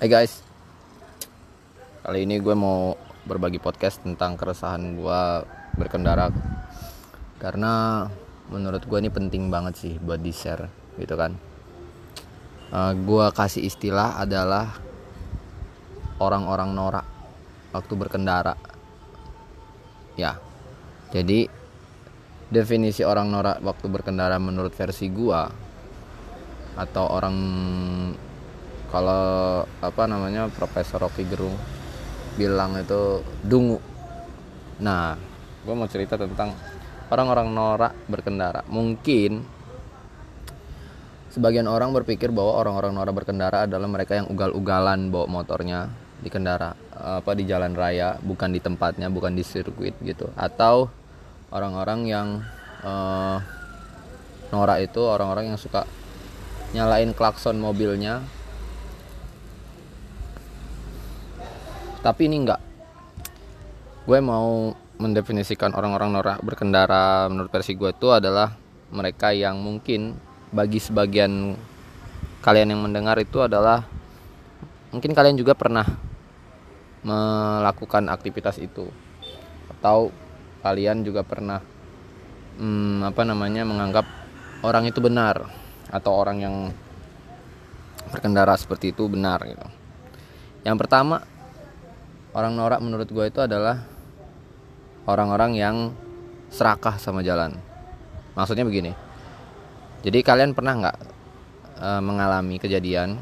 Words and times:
Hai 0.00 0.08
guys. 0.08 0.40
Kali 2.00 2.24
ini 2.24 2.40
gue 2.40 2.56
mau 2.56 2.96
berbagi 3.28 3.60
podcast 3.60 4.00
tentang 4.00 4.32
keresahan 4.32 4.96
gue 4.96 5.20
berkendara. 5.76 6.32
Karena 7.36 8.08
menurut 8.48 8.80
gue 8.88 8.96
ini 8.96 9.12
penting 9.12 9.52
banget 9.52 9.76
sih 9.76 9.94
buat 10.00 10.24
di 10.24 10.32
share 10.32 10.72
gitu 10.96 11.20
kan? 11.20 11.36
Uh, 12.72 12.96
Gue 12.96 13.28
kasih 13.28 13.60
istilah 13.60 14.16
adalah 14.16 14.72
orang-orang 16.16 16.72
norak 16.72 17.04
waktu 17.68 17.92
berkendara. 17.92 18.56
Ya. 20.16 20.40
Jadi 21.12 21.44
definisi 22.48 23.04
orang 23.04 23.28
norak 23.28 23.60
waktu 23.60 23.84
berkendara 23.92 24.40
menurut 24.40 24.72
versi 24.72 25.12
gue 25.12 25.40
atau 26.80 27.04
orang 27.04 27.36
kalau 28.90 29.64
apa 29.80 30.02
namanya 30.10 30.50
Profesor 30.50 30.98
Rocky 31.02 31.22
Gerung 31.24 31.54
bilang 32.34 32.74
itu 32.78 33.22
dungu. 33.46 33.78
Nah 34.82 35.14
gue 35.62 35.74
mau 35.74 35.86
cerita 35.86 36.18
tentang 36.18 36.54
orang-orang 37.10 37.48
norak 37.54 37.94
berkendara. 38.10 38.66
Mungkin 38.66 39.42
sebagian 41.30 41.70
orang 41.70 41.94
berpikir 41.94 42.34
bahwa 42.34 42.58
orang-orang 42.58 42.92
norak 42.94 43.14
berkendara 43.22 43.70
adalah 43.70 43.86
mereka 43.86 44.18
yang 44.18 44.26
ugal-ugalan 44.26 45.14
bawa 45.14 45.26
motornya 45.30 45.86
di 46.20 46.28
kendara 46.28 46.76
apa 47.00 47.32
di 47.32 47.48
jalan 47.48 47.72
raya 47.72 48.20
bukan 48.20 48.52
di 48.52 48.60
tempatnya 48.60 49.06
bukan 49.06 49.38
di 49.38 49.46
sirkuit 49.46 49.94
gitu. 50.02 50.26
Atau 50.34 50.90
orang-orang 51.54 52.00
yang 52.10 52.28
uh, 52.82 53.38
norak 54.50 54.82
itu 54.82 55.02
orang-orang 55.06 55.54
yang 55.54 55.58
suka 55.58 55.86
nyalain 56.70 57.10
klakson 57.14 57.58
mobilnya 57.58 58.22
tapi 62.00 62.28
ini 62.28 62.44
enggak 62.44 62.60
gue 64.08 64.18
mau 64.24 64.72
mendefinisikan 65.00 65.72
orang-orang 65.72 66.12
norak 66.12 66.38
berkendara 66.44 67.28
menurut 67.32 67.48
versi 67.48 67.76
gue 67.76 67.92
itu 67.92 68.08
adalah 68.12 68.56
mereka 68.92 69.32
yang 69.32 69.60
mungkin 69.60 70.16
bagi 70.50 70.82
sebagian 70.82 71.56
kalian 72.42 72.74
yang 72.74 72.82
mendengar 72.82 73.16
itu 73.20 73.40
adalah 73.40 73.84
mungkin 74.90 75.14
kalian 75.14 75.38
juga 75.38 75.54
pernah 75.54 75.86
melakukan 77.00 78.12
aktivitas 78.12 78.60
itu 78.60 78.88
atau 79.78 80.12
kalian 80.60 81.00
juga 81.00 81.24
pernah 81.24 81.64
hmm, 82.60 83.08
apa 83.08 83.22
namanya 83.24 83.64
menganggap 83.64 84.04
orang 84.60 84.84
itu 84.84 85.00
benar 85.00 85.48
atau 85.88 86.12
orang 86.12 86.38
yang 86.44 86.56
berkendara 88.12 88.52
seperti 88.58 88.92
itu 88.92 89.08
benar 89.08 89.40
gitu. 89.48 89.66
Yang 90.66 90.76
pertama 90.84 91.24
orang 92.34 92.52
norak 92.54 92.80
menurut 92.82 93.08
gue 93.10 93.24
itu 93.26 93.40
adalah 93.42 93.82
orang-orang 95.06 95.52
yang 95.58 95.76
serakah 96.50 96.98
sama 96.98 97.22
jalan. 97.26 97.58
Maksudnya 98.38 98.66
begini. 98.66 98.94
Jadi 100.00 100.18
kalian 100.22 100.54
pernah 100.54 100.74
nggak 100.78 100.98
e, 101.76 101.88
mengalami 102.00 102.56
kejadian 102.56 103.20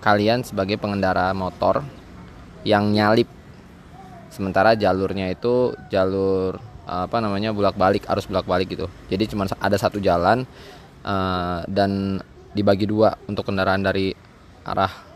kalian 0.00 0.44
sebagai 0.44 0.76
pengendara 0.76 1.32
motor 1.32 1.80
yang 2.60 2.92
nyalip 2.92 3.28
sementara 4.28 4.76
jalurnya 4.76 5.32
itu 5.32 5.72
jalur 5.88 6.60
apa 6.84 7.16
namanya 7.16 7.56
bulak 7.56 7.80
balik 7.80 8.04
arus 8.08 8.28
bulak 8.28 8.44
balik 8.44 8.72
gitu. 8.72 8.86
Jadi 9.08 9.32
cuma 9.32 9.48
ada 9.48 9.76
satu 9.76 9.98
jalan 9.98 10.46
e, 11.02 11.14
dan 11.68 12.22
dibagi 12.54 12.86
dua 12.86 13.18
untuk 13.26 13.50
kendaraan 13.50 13.82
dari 13.82 14.14
arah 14.64 15.13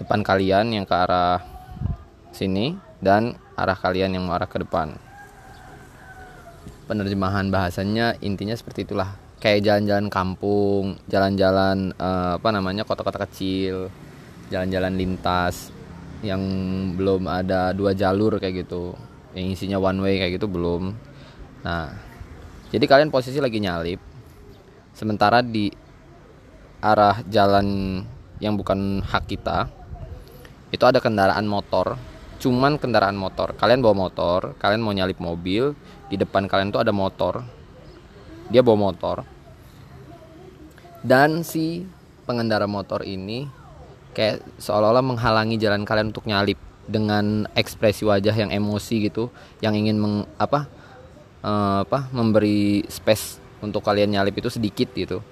depan 0.00 0.24
kalian 0.24 0.72
yang 0.72 0.84
ke 0.88 0.94
arah 0.94 1.42
sini 2.32 2.76
dan 3.02 3.36
arah 3.58 3.76
kalian 3.76 4.16
yang 4.16 4.24
mengarah 4.24 4.48
ke 4.48 4.62
depan. 4.62 4.96
Penerjemahan 6.88 7.48
bahasanya 7.52 8.16
intinya 8.24 8.56
seperti 8.56 8.88
itulah. 8.88 9.14
Kayak 9.42 9.66
jalan-jalan 9.66 10.06
kampung, 10.06 10.84
jalan-jalan 11.10 11.90
uh, 11.98 12.38
apa 12.38 12.48
namanya 12.54 12.86
kota-kota 12.86 13.26
kecil, 13.26 13.90
jalan-jalan 14.54 14.94
lintas 14.94 15.74
yang 16.22 16.42
belum 16.94 17.26
ada 17.26 17.74
dua 17.74 17.90
jalur 17.92 18.38
kayak 18.38 18.66
gitu. 18.66 18.94
Yang 19.34 19.58
isinya 19.58 19.82
one 19.82 19.98
way 19.98 20.14
kayak 20.22 20.38
gitu 20.38 20.46
belum. 20.46 20.94
Nah, 21.66 21.90
jadi 22.70 22.84
kalian 22.86 23.10
posisi 23.10 23.42
lagi 23.42 23.58
nyalip. 23.58 23.98
Sementara 24.94 25.42
di 25.42 25.72
arah 26.82 27.22
jalan 27.26 27.98
yang 28.38 28.54
bukan 28.58 29.02
hak 29.02 29.26
kita 29.30 29.81
itu 30.72 30.84
ada 30.88 30.98
kendaraan 30.98 31.44
motor 31.44 32.00
cuman 32.42 32.74
kendaraan 32.74 33.14
motor. 33.14 33.54
Kalian 33.54 33.78
bawa 33.78 34.10
motor 34.10 34.58
kalian 34.58 34.82
mau 34.82 34.90
nyalip 34.90 35.22
mobil 35.22 35.78
di 36.10 36.18
depan 36.18 36.50
kalian 36.50 36.74
tuh 36.74 36.82
ada 36.82 36.90
motor. 36.90 37.46
Dia 38.50 38.66
bawa 38.66 38.90
motor. 38.90 39.22
Dan 41.06 41.46
si 41.46 41.86
pengendara 42.26 42.66
motor 42.66 43.06
ini 43.06 43.46
kayak 44.10 44.42
seolah-olah 44.58 45.06
menghalangi 45.06 45.54
jalan 45.54 45.86
kalian 45.86 46.10
untuk 46.10 46.26
nyalip 46.26 46.58
dengan 46.82 47.46
ekspresi 47.54 48.02
wajah 48.02 48.34
yang 48.34 48.50
emosi 48.50 49.06
gitu 49.06 49.30
yang 49.62 49.78
ingin 49.78 50.02
meng, 50.02 50.26
apa 50.34 50.66
uh, 51.46 51.86
apa 51.86 52.10
memberi 52.10 52.82
space 52.90 53.38
untuk 53.62 53.86
kalian 53.86 54.18
nyalip 54.18 54.34
itu 54.34 54.50
sedikit 54.50 54.90
gitu. 54.98 55.22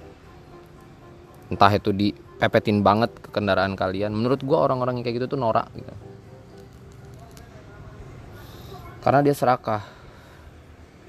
Entah 1.51 1.71
itu 1.75 1.91
di 1.91 2.15
pepetin 2.41 2.81
banget 2.81 3.13
ke 3.21 3.29
kendaraan 3.29 3.77
kalian. 3.77 4.09
Menurut 4.17 4.41
gue 4.41 4.57
orang-orang 4.57 4.97
yang 4.97 5.05
kayak 5.05 5.21
gitu 5.21 5.37
tuh 5.37 5.39
norak 5.39 5.69
gitu. 5.77 5.93
Karena 9.05 9.21
dia 9.21 9.37
serakah. 9.37 9.85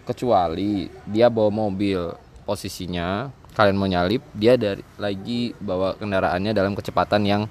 Kecuali 0.02 0.90
dia 1.08 1.30
bawa 1.30 1.48
mobil 1.48 2.10
posisinya 2.42 3.30
kalian 3.52 3.76
mau 3.76 3.86
nyalip 3.86 4.24
dia 4.32 4.56
dari 4.56 4.82
lagi 4.96 5.52
bawa 5.60 5.94
kendaraannya 6.00 6.56
dalam 6.56 6.72
kecepatan 6.72 7.22
yang 7.22 7.42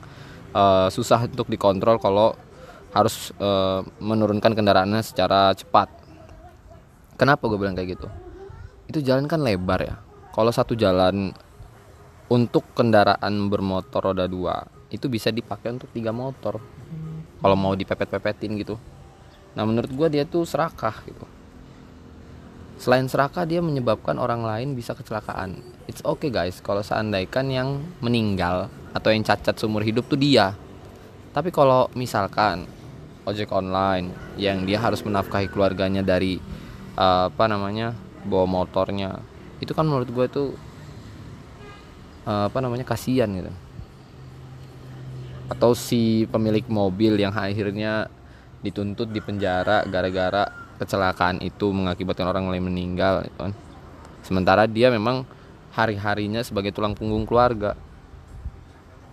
uh, 0.51 0.89
susah 0.89 1.29
untuk 1.29 1.47
dikontrol 1.47 2.01
kalau 2.01 2.33
harus 2.91 3.31
uh, 3.39 3.85
menurunkan 4.03 4.51
kendaraannya 4.51 4.99
secara 4.99 5.55
cepat. 5.55 5.87
Kenapa 7.15 7.47
gue 7.47 7.55
bilang 7.55 7.77
kayak 7.77 7.95
gitu? 7.95 8.07
Itu 8.89 8.99
jalan 8.99 9.29
kan 9.29 9.45
lebar 9.45 9.79
ya. 9.79 9.95
Kalau 10.33 10.51
satu 10.51 10.75
jalan 10.75 11.31
untuk 12.31 12.63
kendaraan 12.71 13.51
bermotor 13.51 14.15
roda 14.15 14.23
dua 14.23 14.63
itu 14.87 15.11
bisa 15.11 15.35
dipakai 15.35 15.75
untuk 15.75 15.91
tiga 15.91 16.15
motor. 16.15 16.63
Kalau 17.43 17.57
mau 17.59 17.75
dipepet-pepetin 17.75 18.55
gitu. 18.55 18.79
Nah 19.51 19.67
menurut 19.67 19.91
gue 19.91 20.07
dia 20.07 20.23
tuh 20.23 20.47
serakah 20.47 21.03
gitu. 21.03 21.27
Selain 22.79 23.03
serakah 23.03 23.43
dia 23.43 23.59
menyebabkan 23.59 24.15
orang 24.15 24.47
lain 24.47 24.79
bisa 24.79 24.95
kecelakaan. 24.95 25.59
It's 25.91 25.99
okay 26.07 26.31
guys 26.31 26.63
kalau 26.63 26.79
seandainya 26.79 27.43
yang 27.43 27.83
meninggal 27.99 28.71
atau 28.95 29.11
yang 29.11 29.27
cacat 29.27 29.59
seumur 29.59 29.83
hidup 29.83 30.07
tuh 30.07 30.15
dia. 30.15 30.55
Tapi 31.35 31.51
kalau 31.51 31.91
misalkan 31.99 32.63
ojek 33.27 33.51
online 33.51 34.15
yang 34.39 34.63
dia 34.63 34.79
harus 34.79 35.03
menafkahi 35.03 35.51
keluarganya 35.51 35.99
dari 35.99 36.39
uh, 36.95 37.27
apa 37.27 37.45
namanya 37.51 37.91
bawa 38.23 38.47
motornya 38.47 39.19
itu 39.61 39.77
kan 39.77 39.85
menurut 39.85 40.09
gue 40.09 40.25
tuh 40.31 40.47
uh, 40.53 40.70
apa 42.25 42.57
namanya 42.61 42.85
kasihan 42.85 43.29
gitu. 43.31 43.49
Atau 45.51 45.75
si 45.75 46.29
pemilik 46.31 46.63
mobil 46.71 47.19
yang 47.19 47.35
akhirnya 47.35 48.07
dituntut 48.61 49.09
di 49.09 49.19
penjara 49.19 49.83
gara-gara 49.89 50.47
kecelakaan 50.77 51.41
itu 51.41 51.73
mengakibatkan 51.73 52.29
orang 52.29 52.49
lain 52.49 52.69
meninggal 52.69 53.25
gitu 53.25 53.37
kan. 53.49 53.53
sementara 54.21 54.69
dia 54.69 54.93
memang 54.93 55.25
hari-harinya 55.73 56.45
sebagai 56.45 56.71
tulang 56.73 56.93
punggung 56.93 57.25
keluarga. 57.25 57.73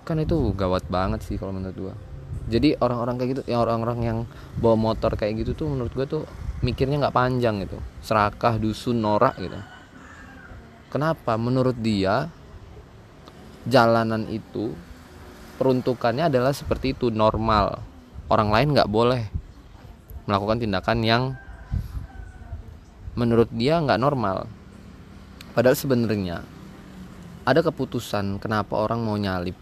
Kan 0.05 0.21
itu 0.21 0.53
gawat 0.57 0.89
banget 0.89 1.25
sih 1.25 1.37
kalau 1.37 1.53
menurut 1.53 1.77
gua. 1.77 1.95
Jadi 2.49 2.81
orang-orang 2.81 3.21
kayak 3.21 3.31
gitu 3.37 3.43
yang 3.45 3.61
orang-orang 3.65 3.99
yang 4.05 4.19
bawa 4.57 4.77
motor 4.77 5.13
kayak 5.17 5.45
gitu 5.45 5.53
tuh 5.53 5.69
menurut 5.69 5.93
gua 5.93 6.07
tuh 6.09 6.25
mikirnya 6.65 7.09
nggak 7.09 7.17
panjang 7.17 7.61
gitu. 7.65 7.77
Serakah 8.01 8.57
dusun 8.57 9.01
norak 9.01 9.37
gitu. 9.37 9.59
Kenapa? 10.89 11.37
Menurut 11.37 11.77
dia 11.77 12.33
jalanan 13.69 14.25
itu 14.33 14.73
peruntukannya 15.61 16.33
adalah 16.33 16.57
seperti 16.57 16.97
itu 16.97 17.13
normal. 17.13 17.85
Orang 18.33 18.49
lain 18.49 18.73
nggak 18.73 18.89
boleh 18.89 19.29
melakukan 20.25 20.61
tindakan 20.61 20.99
yang 21.05 21.23
menurut 23.17 23.49
dia 23.53 23.81
nggak 23.81 24.01
normal. 24.01 24.49
Padahal 25.53 25.77
sebenarnya 25.77 26.45
ada 27.49 27.61
keputusan 27.65 28.37
kenapa 28.43 28.77
orang 28.77 29.01
mau 29.01 29.17
nyalip. 29.17 29.57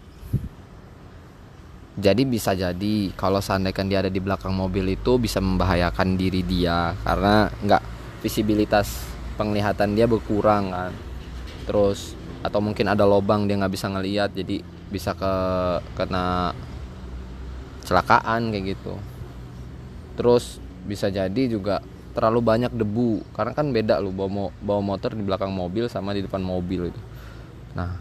Jadi 1.97 2.29
bisa 2.29 2.53
jadi 2.53 3.15
kalau 3.17 3.41
seandainya 3.41 3.85
dia 3.89 3.99
ada 4.05 4.13
di 4.13 4.21
belakang 4.21 4.53
mobil 4.53 4.85
itu 4.93 5.17
bisa 5.17 5.41
membahayakan 5.41 6.19
diri 6.21 6.45
dia 6.45 6.93
karena 7.01 7.49
nggak 7.65 7.83
visibilitas 8.21 9.07
penglihatan 9.39 9.97
dia 9.97 10.05
berkurang 10.05 10.75
kan. 10.75 10.93
Terus 11.65 12.16
atau 12.45 12.61
mungkin 12.61 12.87
ada 12.91 13.05
lobang 13.09 13.49
dia 13.49 13.57
nggak 13.57 13.73
bisa 13.73 13.87
ngelihat 13.89 14.31
jadi 14.33 14.61
bisa 14.91 15.13
ke 15.17 15.33
kena 15.99 16.53
celakaan 17.87 18.51
kayak 18.51 18.77
gitu. 18.77 18.95
Terus 20.19 20.59
bisa 20.87 21.11
jadi 21.11 21.43
juga 21.51 21.83
terlalu 22.17 22.41
banyak 22.41 22.73
debu 22.73 23.21
karena 23.37 23.53
kan 23.53 23.69
beda 23.71 24.01
lu 24.01 24.09
bawa 24.09 24.49
bawa 24.65 24.81
motor 24.81 25.13
di 25.13 25.21
belakang 25.21 25.53
mobil 25.53 25.87
sama 25.93 26.17
di 26.17 26.25
depan 26.25 26.41
mobil 26.41 26.89
itu. 26.89 27.01
Nah 27.77 28.01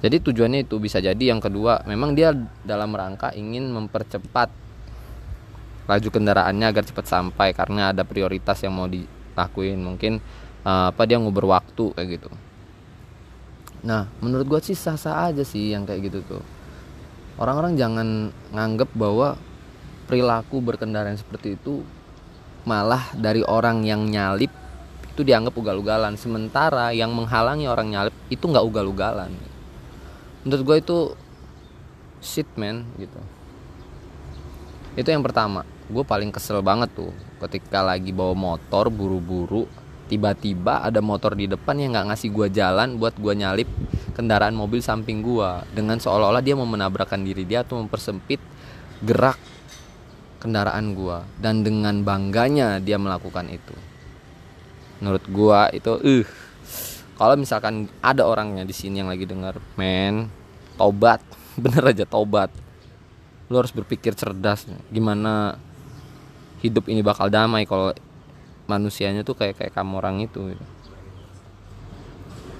jadi 0.00 0.20
tujuannya 0.20 0.68
itu 0.68 0.76
bisa 0.80 1.02
jadi. 1.02 1.20
Yang 1.36 1.50
kedua 1.50 1.84
memang 1.84 2.16
dia 2.16 2.32
dalam 2.64 2.92
rangka 2.94 3.32
ingin 3.36 3.68
mempercepat 3.72 4.48
laju 5.86 6.08
kendaraannya 6.10 6.66
agar 6.66 6.82
cepat 6.82 7.06
sampai 7.06 7.54
karena 7.54 7.94
ada 7.94 8.02
prioritas 8.02 8.58
yang 8.64 8.74
mau 8.74 8.90
dilakuin. 8.90 9.78
Mungkin 9.78 10.18
uh, 10.66 10.90
apa 10.90 11.02
dia 11.06 11.18
nguber 11.22 11.46
waktu 11.46 11.94
kayak 11.94 12.08
gitu 12.18 12.30
nah 13.86 14.10
menurut 14.18 14.50
gue 14.50 14.60
sih 14.66 14.74
sah-sah 14.74 15.30
aja 15.30 15.46
sih 15.46 15.70
yang 15.70 15.86
kayak 15.86 16.10
gitu 16.10 16.20
tuh. 16.26 16.42
Orang-orang 17.38 17.78
jangan 17.78 18.34
nganggep 18.50 18.90
bahwa 18.98 19.38
perilaku 20.10 20.58
berkendara 20.58 21.14
seperti 21.14 21.54
itu 21.54 21.86
malah 22.66 23.14
dari 23.14 23.46
orang 23.46 23.86
yang 23.86 24.02
nyalip 24.10 24.50
itu 25.14 25.22
dianggap 25.22 25.54
ugal-ugalan. 25.54 26.18
Sementara 26.18 26.90
yang 26.90 27.14
menghalangi 27.14 27.70
orang 27.70 27.88
nyalip 27.94 28.14
itu 28.26 28.42
nggak 28.42 28.66
ugal-ugalan. 28.66 29.30
Menurut 30.42 30.62
gue 30.66 30.76
itu 30.82 30.98
shit 32.18 32.48
man 32.58 32.82
gitu. 32.98 33.20
Itu 34.98 35.08
yang 35.14 35.22
pertama. 35.22 35.62
Gue 35.86 36.02
paling 36.02 36.34
kesel 36.34 36.58
banget 36.66 36.90
tuh 36.98 37.14
ketika 37.46 37.84
lagi 37.84 38.10
bawa 38.10 38.34
motor 38.34 38.90
buru-buru 38.90 39.70
tiba-tiba 40.06 40.86
ada 40.86 41.02
motor 41.02 41.34
di 41.34 41.50
depan 41.50 41.78
yang 41.78 41.94
nggak 41.94 42.14
ngasih 42.14 42.30
gue 42.30 42.46
jalan 42.54 42.98
buat 42.98 43.18
gue 43.18 43.34
nyalip 43.34 43.68
kendaraan 44.14 44.54
mobil 44.54 44.78
samping 44.78 45.20
gue 45.20 45.50
dengan 45.74 45.98
seolah-olah 45.98 46.40
dia 46.40 46.54
mau 46.54 46.66
menabrakkan 46.66 47.20
diri 47.20 47.42
dia 47.42 47.66
atau 47.66 47.82
mempersempit 47.82 48.38
gerak 49.02 49.36
kendaraan 50.40 50.94
gue 50.94 51.18
dan 51.42 51.66
dengan 51.66 52.00
bangganya 52.06 52.78
dia 52.78 52.96
melakukan 52.96 53.50
itu. 53.50 53.74
Menurut 55.02 55.24
gue 55.26 55.60
itu 55.76 55.92
uh 55.92 56.28
kalau 57.16 57.34
misalkan 57.34 57.88
ada 58.04 58.28
orangnya 58.28 58.62
di 58.62 58.76
sini 58.76 59.00
yang 59.00 59.10
lagi 59.10 59.26
dengar 59.26 59.58
men 59.74 60.30
tobat. 60.78 61.20
Bener 61.62 61.82
aja 61.92 62.04
tobat. 62.04 62.52
Lu 63.48 63.56
harus 63.58 63.72
berpikir 63.72 64.12
cerdas. 64.12 64.68
Gimana 64.92 65.56
hidup 66.60 66.88
ini 66.88 67.00
bakal 67.00 67.32
damai 67.32 67.64
kalau 67.64 67.92
manusianya 68.66 69.22
tuh 69.22 69.38
kayak 69.38 69.62
kayak 69.62 69.72
kamu 69.74 70.02
orang 70.02 70.22
itu 70.22 70.54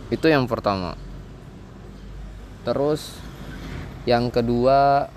itu 0.07 0.27
yang 0.31 0.47
pertama. 0.47 0.95
Terus 2.63 3.19
yang 4.07 4.31
kedua 4.31 5.11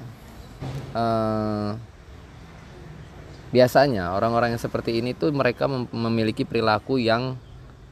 uh, 0.97 1.69
biasanya 3.49 4.13
orang-orang 4.13 4.57
yang 4.57 4.61
seperti 4.61 5.01
ini 5.01 5.13
tuh 5.13 5.33
mereka 5.33 5.69
memiliki 5.93 6.45
perilaku 6.45 6.97
yang 7.01 7.37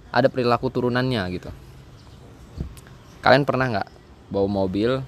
ada 0.10 0.30
perilaku 0.30 0.74
turunannya 0.74 1.22
gitu. 1.38 1.50
Kalian 3.22 3.46
pernah 3.46 3.66
nggak 3.70 3.90
bawa 4.34 4.50
mobil 4.50 5.02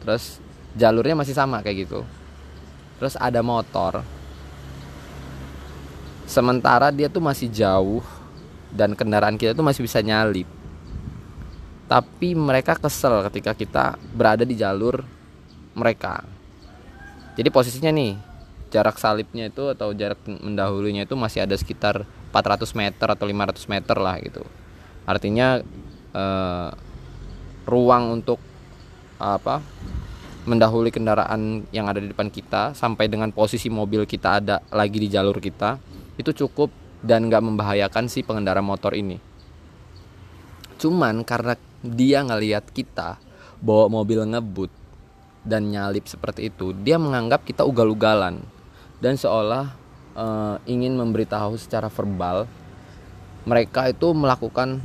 terus 0.00 0.40
jalurnya 0.76 1.16
masih 1.16 1.36
sama 1.36 1.60
kayak 1.60 1.88
gitu? 1.88 2.00
Terus 2.96 3.16
ada 3.16 3.44
motor 3.44 4.04
sementara 6.30 6.94
dia 6.94 7.10
tuh 7.10 7.18
masih 7.18 7.50
jauh 7.50 8.06
dan 8.70 8.94
kendaraan 8.94 9.34
kita 9.34 9.50
tuh 9.50 9.66
masih 9.66 9.82
bisa 9.82 9.98
nyalip. 9.98 10.46
Tapi 11.90 12.38
mereka 12.38 12.78
kesel 12.78 13.26
ketika 13.26 13.50
kita 13.50 13.98
berada 14.14 14.46
di 14.46 14.54
jalur 14.54 15.02
mereka. 15.74 16.22
Jadi 17.34 17.50
posisinya 17.50 17.90
nih 17.90 18.14
jarak 18.70 19.02
salipnya 19.02 19.50
itu 19.50 19.74
atau 19.74 19.90
jarak 19.90 20.22
mendahulunya 20.22 21.02
itu 21.02 21.18
masih 21.18 21.42
ada 21.42 21.58
sekitar 21.58 22.06
400 22.30 22.62
meter 22.78 23.06
atau 23.10 23.26
500 23.26 23.66
meter 23.66 23.96
lah 23.98 24.14
gitu. 24.22 24.46
Artinya 25.02 25.58
eh, 26.14 26.70
ruang 27.66 28.22
untuk 28.22 28.38
apa 29.18 29.58
mendahului 30.46 30.94
kendaraan 30.94 31.66
yang 31.74 31.90
ada 31.90 31.98
di 31.98 32.08
depan 32.14 32.30
kita 32.30 32.72
sampai 32.72 33.10
dengan 33.10 33.34
posisi 33.34 33.66
mobil 33.66 34.06
kita 34.06 34.40
ada 34.40 34.62
lagi 34.72 34.96
di 34.96 35.10
jalur 35.10 35.36
kita 35.36 35.76
itu 36.20 36.46
cukup 36.46 36.68
dan 37.00 37.26
nggak 37.32 37.40
membahayakan 37.40 38.06
si 38.12 38.20
pengendara 38.20 38.60
motor 38.60 38.92
ini. 38.92 39.16
Cuman 40.76 41.24
karena 41.24 41.56
dia 41.80 42.20
ngelihat 42.24 42.68
kita 42.72 43.16
bawa 43.60 43.88
mobil 43.88 44.24
ngebut 44.24 44.72
dan 45.44 45.72
nyalip 45.72 46.04
seperti 46.04 46.52
itu 46.52 46.76
dia 46.76 47.00
menganggap 47.00 47.48
kita 47.48 47.64
ugal-ugalan 47.64 48.44
dan 49.00 49.16
seolah 49.16 49.72
uh, 50.12 50.60
ingin 50.68 50.92
memberitahu 51.00 51.56
secara 51.56 51.88
verbal 51.88 52.44
mereka 53.48 53.88
itu 53.88 54.12
melakukan 54.12 54.84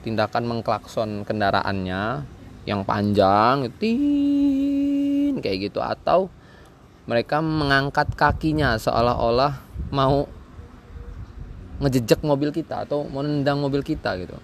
tindakan 0.00 0.48
mengklakson 0.48 1.28
kendaraannya 1.28 2.24
yang 2.64 2.84
panjang 2.84 3.68
tin 3.76 5.36
kayak 5.40 5.70
gitu. 5.70 5.80
Atau 5.84 6.32
mereka 7.04 7.44
mengangkat 7.44 8.12
kakinya 8.16 8.76
seolah-olah 8.80 9.60
mau 9.92 10.24
ngejejak 11.80 12.20
mobil 12.20 12.52
kita 12.52 12.84
atau 12.84 13.08
mau 13.08 13.24
nendang 13.24 13.58
mobil 13.58 13.80
kita 13.80 14.14
gitu. 14.20 14.36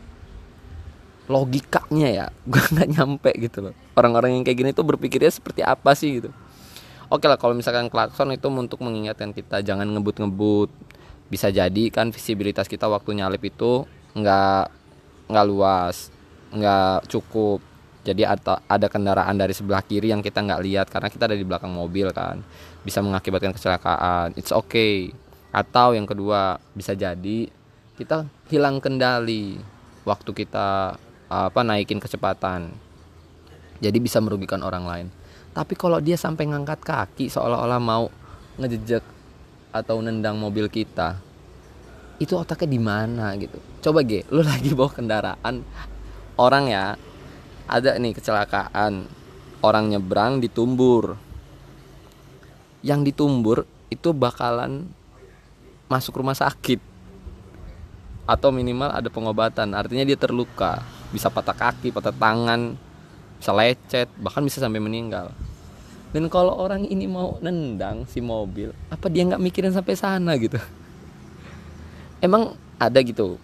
Logikanya 1.29 2.09
ya 2.09 2.27
gue 2.51 2.59
nggak 2.59 2.89
nyampe 2.97 3.31
gitu 3.37 3.71
loh. 3.71 3.75
Orang-orang 3.95 4.41
yang 4.41 4.43
kayak 4.43 4.59
gini 4.59 4.71
tuh 4.73 4.89
berpikirnya 4.89 5.29
seperti 5.29 5.61
apa 5.61 5.93
sih 5.93 6.25
gitu. 6.25 6.33
Oke 7.07 7.31
lah 7.31 7.39
kalau 7.39 7.55
misalkan 7.55 7.87
klakson 7.87 8.35
itu 8.35 8.51
untuk 8.51 8.83
mengingatkan 8.83 9.31
kita 9.37 9.61
jangan 9.63 9.87
ngebut-ngebut. 9.87 10.73
Bisa 11.29 11.53
jadi 11.53 11.85
kan 11.93 12.11
visibilitas 12.11 12.67
kita 12.67 12.89
waktu 12.89 13.21
nyalip 13.21 13.45
itu 13.45 13.85
nggak 14.17 14.67
nggak 15.31 15.47
luas 15.47 16.11
nggak 16.51 17.07
cukup. 17.13 17.61
Jadi 18.07 18.23
ada 18.23 18.87
kendaraan 18.87 19.35
dari 19.35 19.51
sebelah 19.51 19.83
kiri 19.83 20.15
yang 20.15 20.23
kita 20.23 20.39
nggak 20.39 20.63
lihat 20.63 20.87
karena 20.87 21.11
kita 21.11 21.27
ada 21.27 21.37
di 21.37 21.43
belakang 21.43 21.75
mobil 21.75 22.15
kan. 22.15 22.39
Bisa 22.87 23.03
mengakibatkan 23.03 23.51
kecelakaan. 23.51 24.31
It's 24.39 24.55
okay 24.55 25.11
atau 25.55 25.97
yang 25.97 26.05
kedua 26.05 26.61
bisa 26.77 26.93
jadi 26.93 27.49
kita 27.97 28.29
hilang 28.53 28.79
kendali 28.79 29.57
waktu 30.05 30.31
kita 30.31 30.99
apa 31.27 31.61
naikin 31.67 31.99
kecepatan. 31.99 32.71
Jadi 33.77 33.99
bisa 34.01 34.23
merugikan 34.23 34.65
orang 34.65 34.85
lain. 34.89 35.07
Tapi 35.53 35.77
kalau 35.77 36.01
dia 36.01 36.17
sampai 36.17 36.49
ngangkat 36.49 36.81
kaki 36.85 37.33
seolah-olah 37.33 37.81
mau 37.81 38.09
ngejejek 38.57 39.05
atau 39.73 40.01
nendang 40.01 40.41
mobil 40.41 40.69
kita 40.73 41.21
itu 42.17 42.33
otaknya 42.33 42.69
di 42.73 42.81
mana 42.81 43.37
gitu? 43.37 43.61
Coba 43.85 44.01
ge 44.01 44.25
lu 44.33 44.41
lagi 44.47 44.73
bawa 44.73 44.89
kendaraan 44.93 45.61
orang 46.41 46.65
ya 46.69 46.97
ada 47.69 47.97
nih 48.01 48.17
kecelakaan 48.17 49.05
orang 49.61 49.85
nyebrang 49.93 50.41
ditumbur. 50.41 51.21
Yang 52.81 53.13
ditumbur 53.13 53.59
itu 53.93 54.15
bakalan 54.15 54.89
masuk 55.87 56.23
rumah 56.23 56.37
sakit. 56.37 56.79
Atau 58.27 58.51
minimal 58.51 58.91
ada 58.91 59.07
pengobatan 59.07 59.75
artinya 59.75 60.03
dia 60.03 60.19
terluka. 60.19 60.83
Bisa 61.15 61.31
patah 61.31 61.55
kaki 61.55 61.95
patah 61.95 62.15
tangan 62.15 62.75
bisa 63.37 63.53
lecet 63.53 64.09
bahkan 64.19 64.43
bisa 64.43 64.59
sampai 64.59 64.83
meninggal. 64.83 65.31
Dan 66.11 66.31
kalau 66.33 66.57
orang 66.57 66.89
ini 66.89 67.05
mau 67.05 67.37
nendang 67.45 68.09
si 68.09 68.25
mobil 68.25 68.73
apa 68.89 69.07
dia 69.13 69.27
nggak 69.27 69.43
mikirin 69.43 69.75
sampai 69.75 69.95
sana 69.95 70.35
gitu? 70.41 70.59
Emang 72.19 72.57
ada 72.81 72.99
gitu 73.05 73.37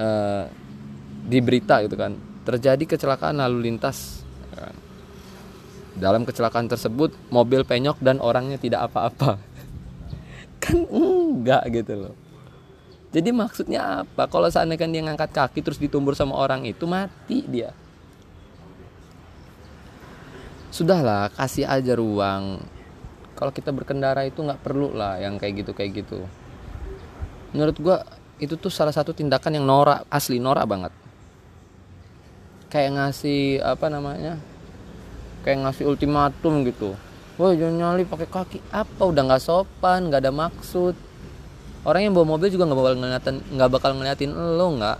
uh, 0.00 0.44
di 1.28 1.38
berita 1.44 1.84
gitu 1.84 1.94
kan 1.94 2.16
terjadi 2.48 2.96
kecelakaan 2.96 3.36
lalu 3.36 3.68
lintas 3.68 4.24
dalam 5.98 6.22
kecelakaan 6.22 6.70
tersebut 6.70 7.10
mobil 7.28 7.66
penyok 7.66 7.98
dan 7.98 8.22
orangnya 8.22 8.56
tidak 8.56 8.88
apa-apa 8.88 9.36
kan 10.58 10.84
enggak 10.86 11.62
gitu 11.72 11.94
loh. 11.94 12.14
Jadi 13.08 13.32
maksudnya 13.32 14.04
apa? 14.04 14.28
Kalau 14.28 14.52
seandainya 14.52 14.84
dia 14.84 15.02
ngangkat 15.08 15.30
kaki 15.32 15.64
terus 15.64 15.80
ditumbur 15.80 16.12
sama 16.12 16.36
orang 16.36 16.68
itu 16.68 16.84
mati 16.84 17.40
dia. 17.48 17.72
Sudahlah 20.68 21.32
kasih 21.32 21.64
aja 21.64 21.96
ruang. 21.96 22.60
Kalau 23.32 23.54
kita 23.54 23.72
berkendara 23.72 24.28
itu 24.28 24.44
nggak 24.44 24.60
perlu 24.60 24.92
lah 24.92 25.16
yang 25.16 25.40
kayak 25.40 25.64
gitu 25.64 25.72
kayak 25.72 26.04
gitu. 26.04 26.20
Menurut 27.56 27.76
gua 27.80 28.04
itu 28.36 28.60
tuh 28.60 28.68
salah 28.68 28.92
satu 28.92 29.16
tindakan 29.16 29.56
yang 29.56 29.64
norak 29.64 30.04
asli 30.12 30.36
norak 30.36 30.68
banget. 30.68 30.92
Kayak 32.68 33.00
ngasih 33.00 33.64
apa 33.64 33.88
namanya? 33.88 34.36
Kayak 35.48 35.64
ngasih 35.64 35.88
ultimatum 35.88 36.60
gitu 36.68 36.92
wah 37.38 37.54
jangan 37.54 37.74
nyali 37.78 38.02
pakai 38.02 38.28
kaki. 38.28 38.58
Apa? 38.74 39.02
Udah 39.06 39.22
nggak 39.24 39.42
sopan 39.42 40.10
nggak 40.10 40.26
ada 40.26 40.32
maksud. 40.34 40.98
Orang 41.86 42.02
yang 42.04 42.12
bawa 42.12 42.36
mobil 42.36 42.50
juga 42.50 42.66
nggak 42.66 42.78
bakal 42.82 42.94
ngeliatin 42.98 43.36
nggak 43.54 43.70
bakal 43.70 43.90
ngeliatin 43.94 44.30
lo 44.34 44.66
nggak. 44.76 44.98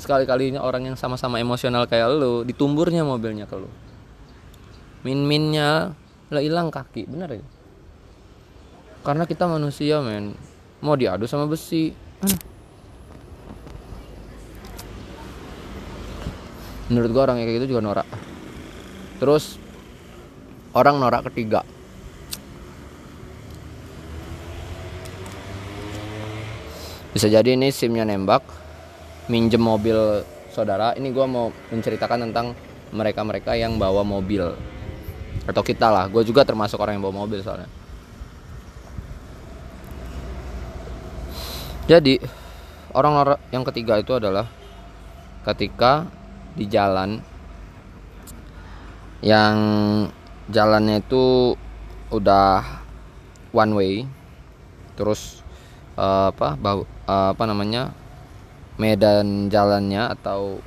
Sekali 0.00 0.24
kalinya 0.24 0.64
orang 0.64 0.88
yang 0.92 0.96
sama-sama 0.96 1.36
emosional 1.36 1.84
kayak 1.84 2.08
lo 2.16 2.42
ditumburnya 2.42 3.04
mobilnya 3.04 3.44
ke 3.44 3.56
lo. 3.60 3.68
Min 5.04 5.28
minnya 5.28 5.92
lah 6.32 6.42
hilang 6.42 6.72
kaki 6.72 7.06
bener 7.06 7.38
ya? 7.38 7.44
Karena 9.04 9.28
kita 9.28 9.46
manusia 9.46 10.02
men. 10.02 10.34
Mau 10.80 10.96
diadu 10.96 11.28
sama 11.28 11.46
besi. 11.46 11.92
Menurut 16.90 17.10
gua 17.12 17.22
orang 17.30 17.42
kayak 17.42 17.62
gitu 17.62 17.76
juga 17.76 17.82
norak. 17.84 18.08
Terus 19.22 19.58
orang 20.76 21.00
norak 21.00 21.24
ketiga. 21.32 21.64
Bisa 27.16 27.32
jadi 27.32 27.56
ini 27.56 27.72
simnya 27.72 28.04
nembak 28.04 28.44
minjem 29.32 29.64
mobil 29.64 30.20
saudara. 30.52 30.92
Ini 30.92 31.08
gua 31.16 31.24
mau 31.24 31.48
menceritakan 31.72 32.28
tentang 32.28 32.52
mereka-mereka 32.92 33.56
yang 33.56 33.80
bawa 33.80 34.04
mobil. 34.04 34.52
Atau 35.48 35.64
kita 35.64 35.88
lah 35.88 36.10
gue 36.12 36.26
juga 36.26 36.42
termasuk 36.44 36.76
orang 36.76 37.00
yang 37.00 37.04
bawa 37.08 37.24
mobil 37.24 37.40
soalnya. 37.40 37.70
Jadi 41.86 42.18
orang 42.90 43.38
yang 43.54 43.62
ketiga 43.62 43.94
itu 44.02 44.10
adalah 44.18 44.50
ketika 45.46 46.10
di 46.58 46.66
jalan 46.66 47.22
yang 49.22 49.56
jalannya 50.50 51.02
itu 51.02 51.54
udah 52.10 52.62
one 53.50 53.72
way. 53.74 53.94
Terus 54.96 55.42
uh, 55.98 56.32
apa 56.32 56.56
bau 56.56 56.86
uh, 57.06 57.34
apa 57.34 57.44
namanya 57.44 57.92
medan 58.76 59.48
jalannya 59.52 60.12
atau 60.12 60.60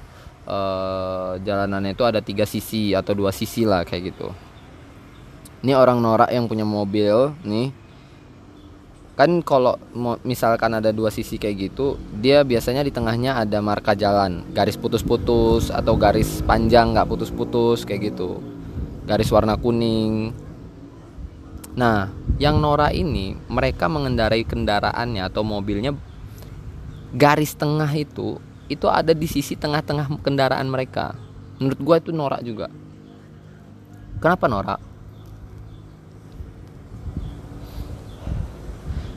uh, 0.45 1.37
jalanannya 1.41 1.93
itu 1.93 2.03
ada 2.05 2.19
tiga 2.21 2.45
sisi 2.45 2.93
atau 2.93 3.15
dua 3.15 3.31
sisi 3.33 3.63
lah 3.63 3.85
kayak 3.87 4.13
gitu. 4.13 4.29
Ini 5.59 5.75
orang 5.75 5.99
norak 5.99 6.31
yang 6.31 6.47
punya 6.47 6.63
mobil 6.63 7.35
nih. 7.43 7.71
Kan 9.19 9.43
kalau 9.43 9.75
misalkan 10.23 10.79
ada 10.79 10.95
dua 10.95 11.11
sisi 11.11 11.35
kayak 11.35 11.55
gitu 11.59 11.99
dia 12.23 12.39
biasanya 12.47 12.87
di 12.87 12.91
tengahnya 12.93 13.35
ada 13.35 13.59
marka 13.59 13.91
jalan. 13.91 14.47
Garis 14.55 14.79
putus-putus 14.79 15.67
atau 15.67 15.99
garis 15.99 16.39
panjang 16.47 16.95
nggak 16.95 17.09
putus-putus 17.09 17.83
kayak 17.83 18.15
gitu 18.15 18.58
garis 19.09 19.33
warna 19.33 19.57
kuning. 19.57 20.37
Nah 21.73 22.13
yang 22.37 22.61
Nora 22.61 22.93
ini 22.93 23.33
mereka 23.49 23.89
mengendarai 23.89 24.45
kendaraannya 24.45 25.25
atau 25.25 25.41
mobilnya 25.41 25.97
garis 27.17 27.57
tengah 27.57 27.89
itu 27.97 28.37
itu 28.69 28.85
ada 28.85 29.17
di 29.17 29.25
sisi 29.25 29.57
tengah-tengah 29.57 30.21
kendaraan 30.21 30.69
mereka. 30.69 31.17
Menurut 31.57 31.81
gue 31.81 31.95
itu 32.05 32.11
norak 32.13 32.45
juga. 32.45 32.69
Kenapa 34.21 34.45
norak 34.45 34.79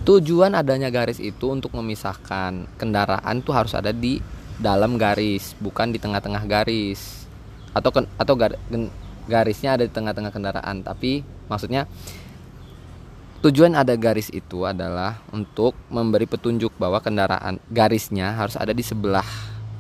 Tujuan 0.02 0.58
adanya 0.58 0.90
garis 0.90 1.22
itu 1.22 1.46
untuk 1.46 1.78
memisahkan 1.78 2.66
kendaraan 2.75 3.38
tuh 3.38 3.54
harus 3.54 3.70
ada 3.70 3.94
di 3.94 4.18
dalam 4.58 4.99
garis, 4.99 5.54
bukan 5.62 5.94
di 5.94 6.02
tengah-tengah 6.02 6.42
garis. 6.50 7.30
Atau 7.70 7.94
atau 8.18 8.34
garisnya 9.31 9.79
ada 9.79 9.85
di 9.87 9.93
tengah-tengah 9.93 10.33
kendaraan, 10.35 10.83
tapi 10.83 11.23
maksudnya 11.47 11.87
tujuan 13.43 13.75
ada 13.75 13.95
garis 13.99 14.31
itu 14.31 14.62
adalah 14.62 15.19
untuk 15.35 15.75
memberi 15.91 16.31
petunjuk 16.31 16.75
bahwa 16.79 17.02
kendaraan 17.02 17.59
garisnya 17.71 18.35
harus 18.38 18.55
ada 18.55 18.71
di 18.71 18.87
sebelah 18.87 19.26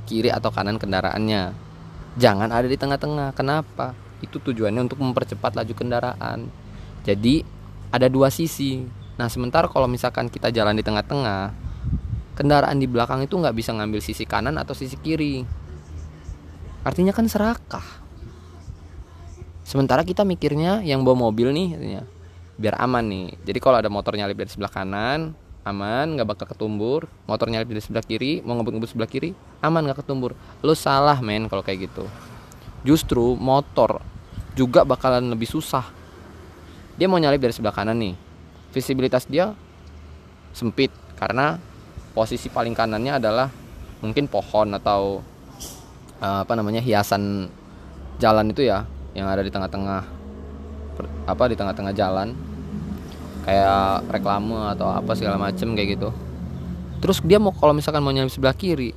kiri 0.06 0.30
atau 0.30 0.50
kanan 0.50 0.78
kendaraannya. 0.78 1.54
Jangan 2.18 2.52
ada 2.52 2.66
di 2.68 2.76
tengah-tengah. 2.76 3.32
Kenapa? 3.32 3.96
Itu 4.20 4.42
tujuannya 4.42 4.84
untuk 4.84 5.00
mempercepat 5.00 5.56
laju 5.56 5.72
kendaraan. 5.72 6.50
Jadi 7.02 7.42
ada 7.92 8.06
dua 8.08 8.32
sisi 8.32 8.82
Nah 9.20 9.28
sementara 9.28 9.68
kalau 9.68 9.84
misalkan 9.84 10.32
kita 10.32 10.48
jalan 10.48 10.72
di 10.72 10.82
tengah-tengah 10.82 11.52
Kendaraan 12.32 12.80
di 12.80 12.88
belakang 12.88 13.20
itu 13.28 13.36
nggak 13.36 13.52
bisa 13.52 13.76
ngambil 13.76 14.00
sisi 14.00 14.24
kanan 14.24 14.56
atau 14.56 14.72
sisi 14.72 14.96
kiri 14.96 15.44
Artinya 16.82 17.12
kan 17.12 17.28
serakah 17.28 18.01
Sementara 19.72 20.04
kita 20.04 20.20
mikirnya 20.20 20.84
yang 20.84 21.00
bawa 21.00 21.32
mobil 21.32 21.48
nih 21.48 21.80
artinya, 21.80 22.02
Biar 22.60 22.76
aman 22.76 23.08
nih. 23.08 23.40
Jadi 23.40 23.56
kalau 23.56 23.80
ada 23.80 23.88
motor 23.88 24.12
nyalip 24.12 24.36
dari 24.36 24.52
sebelah 24.52 24.68
kanan 24.68 25.32
Aman 25.64 26.18
nggak 26.18 26.28
bakal 26.28 26.46
ketumbur. 26.52 27.08
Motor 27.24 27.48
nyalip 27.48 27.72
dari 27.72 27.80
sebelah 27.80 28.04
kiri 28.04 28.44
Mau 28.44 28.58
ngebut-ngebut 28.58 28.90
sebelah 28.92 29.08
kiri 29.08 29.32
Aman 29.64 29.88
nggak 29.88 30.04
ketumbur. 30.04 30.36
Lo 30.60 30.76
salah 30.76 31.16
men 31.24 31.48
kalau 31.48 31.64
kayak 31.64 31.88
gitu. 31.88 32.04
Justru 32.84 33.32
motor 33.40 34.04
juga 34.52 34.84
bakalan 34.84 35.24
lebih 35.32 35.48
susah. 35.48 35.88
Dia 37.00 37.08
mau 37.08 37.16
nyalip 37.16 37.40
dari 37.40 37.56
sebelah 37.56 37.72
kanan 37.72 37.96
nih. 37.96 38.14
Visibilitas 38.76 39.24
dia 39.24 39.56
sempit 40.52 40.92
karena 41.16 41.56
posisi 42.12 42.52
paling 42.52 42.76
kanannya 42.76 43.16
adalah 43.16 43.48
mungkin 44.04 44.28
pohon 44.28 44.76
atau 44.76 45.24
uh, 46.20 46.44
apa 46.44 46.52
namanya 46.52 46.84
hiasan 46.84 47.48
jalan 48.20 48.52
itu 48.52 48.68
ya 48.68 48.84
yang 49.12 49.28
ada 49.28 49.44
di 49.44 49.52
tengah-tengah 49.52 50.02
apa 51.28 51.44
di 51.48 51.56
tengah-tengah 51.56 51.94
jalan. 51.96 52.34
Kayak 53.42 54.06
reklame 54.06 54.54
atau 54.70 54.86
apa 54.86 55.18
segala 55.18 55.34
macem 55.34 55.74
kayak 55.74 55.98
gitu. 55.98 56.14
Terus 57.02 57.18
dia 57.26 57.42
mau 57.42 57.50
kalau 57.50 57.74
misalkan 57.74 57.98
mau 57.98 58.14
nyalip 58.14 58.30
sebelah 58.30 58.54
kiri 58.54 58.94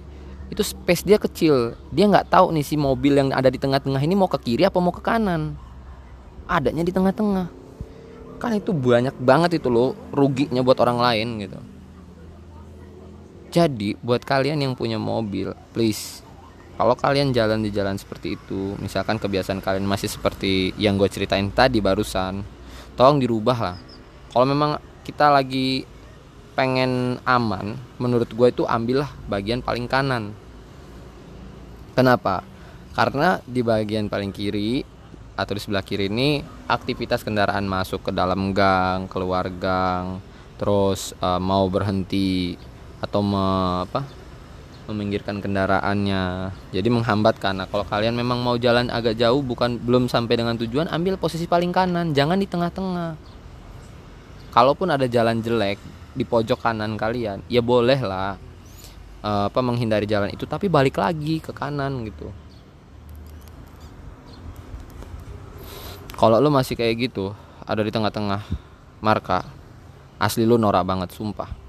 itu 0.50 0.62
space 0.62 1.02
dia 1.02 1.18
kecil. 1.18 1.74
Dia 1.90 2.06
nggak 2.06 2.30
tahu 2.30 2.54
nih 2.54 2.66
si 2.66 2.76
mobil 2.78 3.18
yang 3.18 3.34
ada 3.34 3.50
di 3.50 3.58
tengah-tengah 3.58 4.02
ini 4.02 4.14
mau 4.14 4.30
ke 4.30 4.38
kiri 4.38 4.66
apa 4.66 4.78
mau 4.78 4.94
ke 4.94 5.02
kanan. 5.02 5.58
Adanya 6.46 6.86
di 6.86 6.94
tengah-tengah. 6.94 7.50
Kan 8.38 8.52
itu 8.54 8.70
banyak 8.76 9.16
banget 9.18 9.58
itu 9.58 9.72
loh 9.72 9.98
ruginya 10.14 10.62
buat 10.62 10.78
orang 10.78 11.02
lain 11.02 11.28
gitu. 11.42 11.60
Jadi 13.56 13.96
buat 14.04 14.22
kalian 14.22 14.60
yang 14.60 14.74
punya 14.76 15.00
mobil 15.00 15.56
please 15.72 16.25
kalau 16.76 16.96
kalian 17.00 17.32
jalan 17.32 17.64
di 17.64 17.72
jalan 17.72 17.96
seperti 17.96 18.36
itu 18.36 18.76
misalkan 18.84 19.16
kebiasaan 19.16 19.64
kalian 19.64 19.88
masih 19.88 20.12
seperti 20.12 20.76
yang 20.76 21.00
gue 21.00 21.08
ceritain 21.08 21.48
tadi 21.48 21.80
barusan 21.80 22.44
tolong 23.00 23.20
dirubah 23.20 23.60
lah. 23.60 23.78
Kalau 24.32 24.44
memang 24.48 24.80
kita 25.08 25.32
lagi 25.32 25.88
pengen 26.56 27.20
aman 27.28 27.76
menurut 28.00 28.28
gue 28.32 28.48
itu 28.52 28.64
ambillah 28.68 29.12
bagian 29.28 29.64
paling 29.64 29.88
kanan. 29.88 30.36
Kenapa? 31.96 32.44
Karena 32.96 33.40
di 33.44 33.64
bagian 33.64 34.12
paling 34.12 34.36
kiri 34.36 34.84
atau 35.36 35.52
di 35.56 35.62
sebelah 35.64 35.84
kiri 35.84 36.08
ini 36.08 36.44
aktivitas 36.68 37.24
kendaraan 37.24 37.68
masuk 37.68 38.08
ke 38.08 38.12
dalam 38.16 38.56
gang, 38.56 39.08
keluar 39.12 39.48
gang, 39.52 40.24
terus 40.56 41.12
uh, 41.20 41.40
mau 41.40 41.68
berhenti 41.68 42.56
atau 43.04 43.20
me, 43.20 43.48
apa 43.84 44.25
meminggirkan 44.86 45.42
kendaraannya. 45.42 46.54
Jadi 46.70 46.88
menghambat 46.94 47.42
karena 47.42 47.66
kalau 47.66 47.86
kalian 47.86 48.14
memang 48.14 48.42
mau 48.42 48.56
jalan 48.56 48.90
agak 48.94 49.18
jauh 49.18 49.42
bukan 49.42 49.82
belum 49.82 50.06
sampai 50.06 50.38
dengan 50.38 50.56
tujuan 50.62 50.90
ambil 50.90 51.18
posisi 51.18 51.50
paling 51.50 51.74
kanan 51.74 52.14
jangan 52.14 52.38
di 52.38 52.46
tengah-tengah. 52.46 53.18
Kalaupun 54.54 54.88
ada 54.94 55.10
jalan 55.10 55.42
jelek 55.42 55.82
di 56.16 56.24
pojok 56.24 56.64
kanan 56.64 56.96
kalian 56.96 57.44
ya 57.52 57.60
boleh 57.60 58.00
lah 58.00 58.40
uh, 59.20 59.52
apa 59.52 59.60
menghindari 59.60 60.08
jalan 60.08 60.32
itu 60.32 60.48
tapi 60.48 60.72
balik 60.72 61.02
lagi 61.02 61.42
ke 61.42 61.52
kanan 61.52 62.06
gitu. 62.08 62.32
Kalau 66.16 66.40
lu 66.40 66.48
masih 66.48 66.80
kayak 66.80 67.12
gitu 67.12 67.36
ada 67.68 67.84
di 67.84 67.92
tengah-tengah 67.92 68.40
marka 69.04 69.44
asli 70.16 70.48
lu 70.48 70.56
norak 70.56 70.88
banget 70.88 71.12
sumpah 71.12 71.65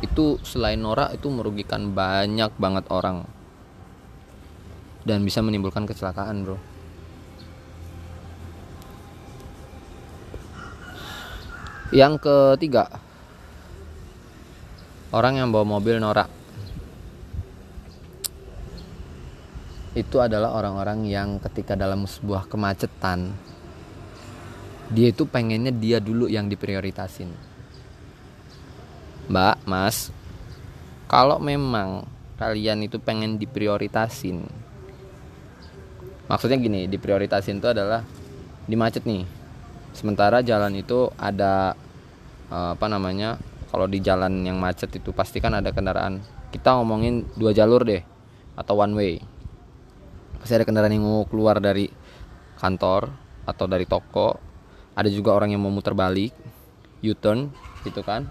itu 0.00 0.40
selain 0.40 0.80
norak 0.80 1.12
itu 1.16 1.28
merugikan 1.28 1.92
banyak 1.92 2.52
banget 2.56 2.84
orang. 2.88 3.28
Dan 5.04 5.24
bisa 5.24 5.40
menimbulkan 5.40 5.88
kecelakaan 5.88 6.44
bro. 6.44 6.58
Yang 11.90 12.22
ketiga 12.22 12.86
orang 15.10 15.42
yang 15.42 15.48
bawa 15.50 15.66
mobil 15.66 15.98
norak 15.98 16.30
itu 19.98 20.22
adalah 20.22 20.54
orang-orang 20.54 21.02
yang 21.10 21.42
ketika 21.42 21.74
dalam 21.74 22.06
sebuah 22.06 22.46
kemacetan 22.46 23.34
dia 24.94 25.10
itu 25.10 25.26
pengennya 25.26 25.74
dia 25.74 25.98
dulu 25.98 26.30
yang 26.30 26.46
diprioritasin 26.46 27.49
mbak 29.30 29.62
mas. 29.62 30.10
Kalau 31.06 31.38
memang 31.38 32.06
kalian 32.34 32.82
itu 32.82 32.98
pengen 32.98 33.38
diprioritasin 33.38 34.42
maksudnya 36.30 36.62
gini 36.62 36.86
diprioritasin 36.86 37.58
itu 37.58 37.68
adalah 37.70 38.06
di 38.66 38.78
macet 38.78 39.02
nih. 39.02 39.26
Sementara 39.90 40.42
jalan 40.46 40.78
itu 40.78 41.10
ada 41.18 41.74
eh, 42.50 42.70
apa 42.74 42.86
namanya 42.86 43.38
kalau 43.74 43.90
di 43.90 43.98
jalan 43.98 44.46
yang 44.46 44.58
macet 44.58 44.90
itu 44.94 45.10
pasti 45.10 45.42
kan 45.42 45.58
ada 45.58 45.74
kendaraan. 45.74 46.22
Kita 46.54 46.78
ngomongin 46.78 47.26
dua 47.34 47.50
jalur 47.50 47.82
deh 47.82 48.02
atau 48.54 48.78
one 48.78 48.94
way. 48.94 49.14
Pasti 50.38 50.54
ada 50.54 50.66
kendaraan 50.66 50.94
yang 50.94 51.06
mau 51.06 51.26
keluar 51.26 51.58
dari 51.58 51.90
kantor 52.58 53.10
atau 53.46 53.66
dari 53.66 53.86
toko. 53.86 54.38
Ada 54.94 55.10
juga 55.10 55.34
orang 55.34 55.54
yang 55.54 55.62
mau 55.62 55.70
muter 55.70 55.94
balik 55.94 56.34
U-turn 57.00 57.48
gitu 57.86 58.04
kan 58.04 58.28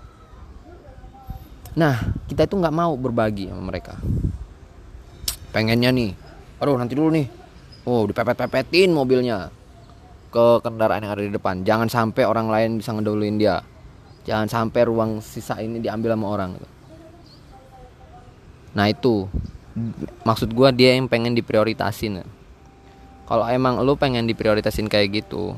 nah 1.80 1.96
kita 2.28 2.44
itu 2.44 2.60
nggak 2.60 2.76
mau 2.76 2.92
berbagi 3.00 3.48
sama 3.48 3.72
mereka. 3.72 3.96
Pengennya 5.56 5.96
nih 5.96 6.12
aduh 6.60 6.76
nanti 6.76 6.92
dulu 6.92 7.16
nih. 7.16 7.28
Oh 7.88 8.04
dipepet-pepetin 8.04 8.92
mobilnya 8.92 9.48
ke 10.28 10.60
kendaraan 10.60 11.08
yang 11.08 11.16
ada 11.16 11.24
di 11.24 11.32
depan. 11.32 11.64
Jangan 11.64 11.88
sampai 11.88 12.28
orang 12.28 12.52
lain 12.52 12.84
bisa 12.84 12.92
ngeduluin 12.92 13.40
dia. 13.40 13.64
Jangan 14.28 14.52
sampai 14.52 14.82
ruang 14.84 15.24
sisa 15.24 15.56
ini 15.64 15.80
diambil 15.80 16.20
sama 16.20 16.28
orang 16.28 16.52
nah 18.70 18.86
itu. 18.86 19.26
Maksud 20.28 20.54
gue 20.54 20.70
dia 20.76 20.94
yang 20.94 21.10
pengen 21.10 21.34
diprioritasin. 21.34 22.22
Kalau 23.26 23.46
emang 23.48 23.82
lu 23.82 23.96
pengen 23.96 24.28
diprioritasin 24.28 24.92
kayak 24.92 25.24
gitu 25.24 25.56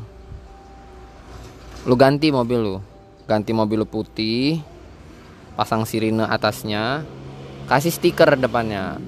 lu 1.82 1.98
ganti 1.98 2.30
mobil 2.30 2.60
lu. 2.62 2.78
Ganti 3.26 3.52
mobil 3.58 3.82
lu 3.82 3.88
putih 3.90 4.62
pasang 5.56 5.84
sirine 5.84 6.26
atasnya 6.26 7.06
kasih 7.68 7.94
stiker 7.94 8.36
depannya. 8.36 9.00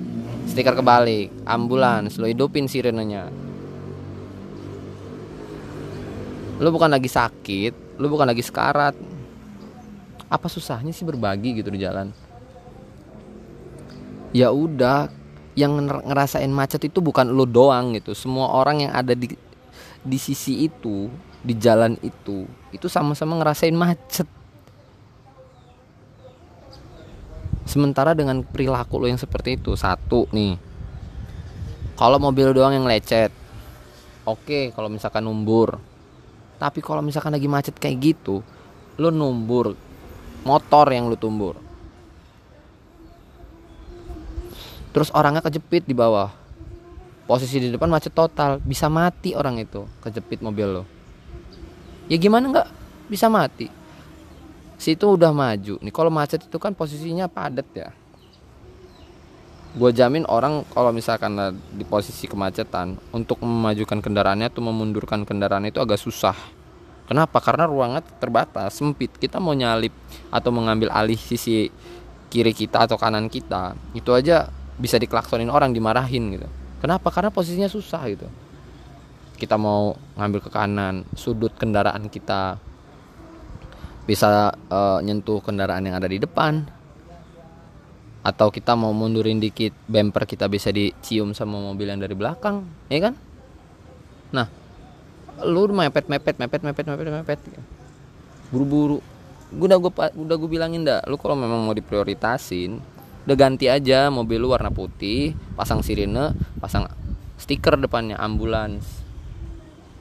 Stiker 0.43 0.75
kebalik 0.75 1.31
ambulans 1.47 2.19
lu 2.19 2.27
hidupin 2.27 2.67
sirinenya 2.67 3.31
lu 6.61 6.69
bukan 6.69 6.91
lagi 6.91 7.09
sakit 7.09 7.99
lu 7.99 8.09
bukan 8.09 8.29
lagi 8.29 8.41
sekarat. 8.41 8.95
Apa 10.31 10.49
susahnya 10.49 10.89
sih 10.89 11.05
berbagi 11.05 11.61
gitu 11.61 11.69
di 11.69 11.79
jalan? 11.83 12.09
Ya 14.33 14.49
udah 14.49 15.11
yang 15.53 15.77
ngerasain 15.85 16.49
macet 16.49 16.89
itu 16.89 16.97
bukan 17.03 17.29
lo 17.29 17.45
doang 17.45 17.93
gitu. 17.93 18.17
Semua 18.17 18.49
orang 18.49 18.89
yang 18.89 18.91
ada 18.95 19.13
di 19.13 19.29
di 20.03 20.17
sisi 20.17 20.65
itu 20.65 21.07
di 21.43 21.53
jalan 21.59 21.99
itu 22.01 22.47
itu 22.71 22.87
sama-sama 22.87 23.39
ngerasain 23.39 23.75
macet 23.75 24.25
sementara 27.73 28.13
dengan 28.13 28.45
perilaku 28.45 29.01
lo 29.01 29.09
yang 29.09 29.17
seperti 29.17 29.57
itu 29.57 29.73
satu 29.73 30.29
nih. 30.29 30.61
Kalau 31.97 32.21
mobil 32.21 32.53
doang 32.53 32.77
yang 32.77 32.85
lecet 32.85 33.33
oke 34.29 34.77
kalau 34.77 34.93
misalkan 34.93 35.25
numbur. 35.25 35.81
Tapi 36.61 36.85
kalau 36.85 37.01
misalkan 37.01 37.33
lagi 37.33 37.49
macet 37.49 37.73
kayak 37.73 37.97
gitu 37.97 38.45
lo 39.01 39.09
numbur 39.09 39.73
motor 40.45 40.85
yang 40.93 41.09
lu 41.09 41.17
tumbur. 41.17 41.57
Terus 44.93 45.09
orangnya 45.09 45.41
kejepit 45.41 45.89
di 45.89 45.97
bawah. 45.97 46.29
Posisi 47.25 47.57
di 47.57 47.73
depan 47.73 47.89
macet 47.89 48.13
total 48.13 48.61
bisa 48.61 48.85
mati 48.85 49.33
orang 49.33 49.57
itu 49.57 49.89
kejepit 50.05 50.45
mobil 50.45 50.69
lo. 50.69 50.83
Ya 52.05 52.21
gimana 52.21 52.53
nggak? 52.53 52.69
Bisa 53.09 53.33
mati 53.33 53.82
situ 54.77 55.05
udah 55.05 55.31
maju 55.31 55.79
nih 55.79 55.93
kalau 55.93 56.11
macet 56.13 56.43
itu 56.45 56.57
kan 56.57 56.73
posisinya 56.73 57.29
padat 57.29 57.67
ya 57.73 57.89
gue 59.73 59.89
jamin 59.89 60.25
orang 60.29 60.61
kalau 60.69 60.93
misalkan 60.93 61.33
di 61.73 61.81
posisi 61.81 62.29
kemacetan 62.29 62.93
untuk 63.09 63.41
memajukan 63.41 64.05
kendaraannya 64.05 64.53
atau 64.53 64.61
memundurkan 64.61 65.25
kendaraan 65.25 65.65
itu 65.65 65.81
agak 65.81 65.97
susah 65.97 66.37
Kenapa? 67.03 67.43
Karena 67.43 67.67
ruangnya 67.67 67.99
terbatas, 67.99 68.79
sempit. 68.79 69.11
Kita 69.19 69.35
mau 69.35 69.51
nyalip 69.51 69.91
atau 70.31 70.49
mengambil 70.55 70.87
alih 70.87 71.19
sisi 71.19 71.67
kiri 72.31 72.55
kita 72.55 72.87
atau 72.87 72.97
kanan 72.97 73.29
kita, 73.29 73.77
itu 73.93 74.09
aja 74.15 74.49
bisa 74.79 74.97
diklaksonin 74.97 75.51
orang, 75.51 75.75
dimarahin 75.75 76.33
gitu. 76.33 76.47
Kenapa? 76.81 77.13
Karena 77.13 77.29
posisinya 77.29 77.69
susah 77.69 78.01
gitu. 78.09 78.25
Kita 79.37 79.59
mau 79.59 79.93
ngambil 80.17 80.39
ke 80.41 80.49
kanan, 80.49 81.03
sudut 81.13 81.53
kendaraan 81.53 82.07
kita 82.07 82.57
bisa 84.03 84.51
uh, 84.69 84.99
nyentuh 84.99 85.39
kendaraan 85.39 85.87
yang 85.87 85.95
ada 85.95 86.07
di 86.07 86.19
depan. 86.19 86.67
Atau 88.23 88.55
kita 88.55 88.79
mau 88.79 88.95
mundurin 88.95 89.35
dikit, 89.39 89.75
bumper 89.83 90.23
kita 90.23 90.47
bisa 90.47 90.71
dicium 90.71 91.35
sama 91.35 91.59
mobil 91.59 91.91
yang 91.91 91.99
dari 91.99 92.15
belakang, 92.15 92.63
ya 92.87 93.11
kan? 93.11 93.13
Nah, 94.31 94.47
lu 95.43 95.67
mepet 95.67 96.07
mepet 96.07 96.39
mepet 96.39 96.61
mepet 96.63 96.85
mepet 96.87 97.07
mepet. 97.11 97.39
Buru-buru. 98.47 99.03
Udah 99.53 99.77
gue 99.77 99.91
udah 99.93 100.35
gue 100.39 100.49
bilangin 100.49 100.81
dah 100.81 101.05
lu 101.05 101.19
kalau 101.21 101.37
memang 101.37 101.61
mau 101.61 101.77
diprioritasin 101.77 102.81
udah 103.23 103.37
ganti 103.37 103.69
aja 103.71 104.09
mobil 104.11 104.41
lu 104.41 104.51
warna 104.51 104.67
putih 104.67 105.31
pasang 105.55 105.79
sirine 105.79 106.33
pasang 106.57 106.89
stiker 107.37 107.77
depannya 107.77 108.17
ambulans. 108.17 108.81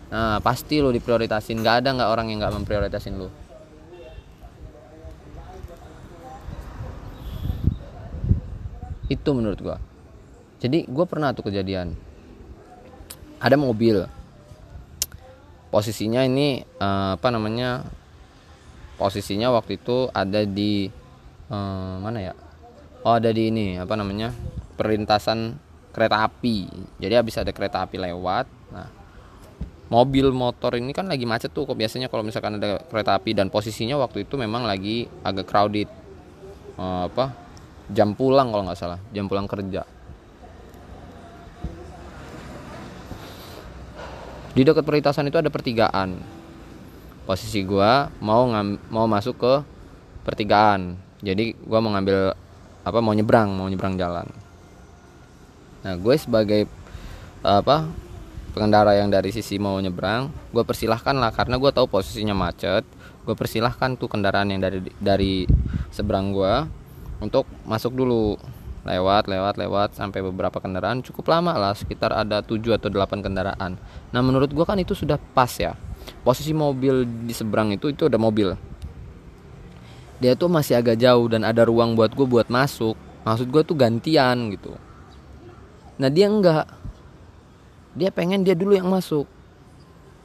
Nah 0.09 0.41
pasti 0.41 0.81
lu 0.81 0.89
diprioritasin. 0.89 1.61
Nggak 1.61 1.85
ada 1.85 1.89
nggak 2.01 2.11
orang 2.11 2.27
yang 2.33 2.41
nggak 2.41 2.55
memprioritasin 2.65 3.21
lu 3.21 3.29
itu 9.13 9.31
menurut 9.37 9.61
gua. 9.61 9.79
Jadi 10.63 10.87
gue 10.87 11.05
pernah 11.11 11.35
tuh 11.35 11.51
kejadian. 11.51 11.99
Ada 13.43 13.59
mobil. 13.59 14.07
Posisinya 15.75 16.23
ini 16.23 16.63
uh, 16.79 17.19
apa 17.19 17.29
namanya 17.35 17.83
posisinya 18.95 19.51
waktu 19.51 19.83
itu 19.83 20.07
ada 20.15 20.47
di 20.47 20.87
uh, 21.51 21.99
mana 21.99 22.31
ya? 22.31 22.35
Oh 23.03 23.19
ada 23.19 23.35
di 23.35 23.51
ini 23.51 23.75
apa 23.75 23.99
namanya 23.99 24.31
perlintasan 24.79 25.59
kereta 25.91 26.23
api. 26.31 26.71
Jadi 27.03 27.15
habis 27.19 27.35
ada 27.35 27.51
kereta 27.51 27.83
api 27.83 27.99
lewat 27.99 28.47
nah 28.71 28.89
mobil 29.91 30.33
motor 30.33 30.79
ini 30.79 30.97
kan 30.97 31.05
lagi 31.05 31.29
macet 31.29 31.53
tuh 31.53 31.69
kok 31.69 31.77
biasanya 31.77 32.09
kalau 32.09 32.23
misalkan 32.23 32.63
ada 32.63 32.79
kereta 32.87 33.19
api. 33.19 33.35
Dan 33.35 33.51
posisinya 33.51 33.99
waktu 33.99 34.23
itu 34.31 34.39
memang 34.39 34.63
lagi 34.63 35.11
agak 35.27 35.51
crowded. 35.51 35.91
Uh, 36.79 37.11
apa 37.11 37.42
jam 37.93 38.17
pulang 38.17 38.49
kalau 38.51 38.65
nggak 38.67 38.81
salah. 38.81 38.99
Jam 39.13 39.29
pulang 39.29 39.47
kerja. 39.47 39.85
Di 44.53 44.61
dekat 44.65 44.85
perlintasan 44.85 45.29
itu 45.29 45.41
ada 45.41 45.49
pertigaan. 45.49 46.21
Posisi 47.25 47.63
gua 47.65 48.11
mau 48.21 48.45
ngam, 48.51 48.77
mau 48.93 49.07
masuk 49.09 49.39
ke 49.39 49.55
pertigaan. 50.27 50.99
Jadi 51.23 51.55
gua 51.65 51.79
mau 51.79 51.95
ngambil 51.95 52.35
apa 52.83 52.99
mau 52.99 53.15
nyebrang 53.15 53.55
mau 53.55 53.71
nyebrang 53.71 53.95
jalan. 53.95 54.27
Nah 55.87 55.95
gue 55.99 56.15
sebagai 56.19 56.67
apa 57.43 57.87
pengendara 58.55 58.95
yang 58.99 59.11
dari 59.11 59.31
sisi 59.35 59.59
mau 59.59 59.79
nyebrang 59.79 60.31
gue 60.51 60.63
persilahkan 60.67 61.15
lah. 61.15 61.31
Karena 61.31 61.59
gue 61.59 61.71
tahu 61.71 61.87
posisinya 61.87 62.35
macet 62.35 62.83
gue 63.23 63.35
persilahkan 63.39 63.95
tuh 63.95 64.11
kendaraan 64.11 64.51
yang 64.51 64.59
dari 64.59 64.83
dari 64.99 65.35
seberang 65.95 66.35
gue 66.35 66.82
untuk 67.23 67.47
masuk 67.63 67.95
dulu. 67.95 68.35
Lewat 68.83 69.31
lewat 69.31 69.55
lewat 69.63 69.95
sampai 69.95 70.27
beberapa 70.27 70.59
kendaraan. 70.59 71.07
Cukup 71.07 71.31
lama 71.31 71.55
lah 71.55 71.71
sekitar 71.71 72.11
ada 72.11 72.43
7 72.43 72.75
atau 72.75 72.91
8 72.91 73.23
kendaraan. 73.23 73.79
Nah 74.11 74.21
menurut 74.27 74.51
gua 74.51 74.67
kan 74.67 74.75
itu 74.83 74.91
sudah 74.99 75.23
pas 75.33 75.55
ya. 75.55 75.79
Posisi 76.27 76.51
mobil 76.51 77.07
di 77.07 77.31
seberang 77.31 77.71
itu 77.71 77.95
itu 77.95 78.11
ada 78.11 78.19
mobil. 78.19 78.59
Dia 80.19 80.35
tuh 80.35 80.51
masih 80.51 80.83
agak 80.83 80.99
jauh 80.99 81.31
dan 81.31 81.47
ada 81.47 81.63
ruang 81.63 81.95
buat 81.95 82.11
gue 82.11 82.27
buat 82.27 82.51
masuk. 82.51 82.99
Maksud 83.23 83.47
gue 83.55 83.63
tuh 83.63 83.75
gantian 83.79 84.51
gitu. 84.51 84.75
Nah 85.99 86.11
dia 86.11 86.27
enggak. 86.27 86.67
Dia 87.95 88.11
pengen 88.11 88.43
dia 88.43 88.59
dulu 88.59 88.75
yang 88.75 88.91
masuk. 88.91 89.31